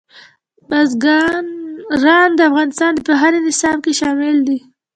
بزګان 0.69 2.29
د 2.37 2.39
افغانستان 2.49 2.91
د 2.95 2.99
پوهنې 3.07 3.39
نصاب 3.47 3.77
کې 3.83 3.91
شامل 3.99 4.35
دي. 4.47 4.57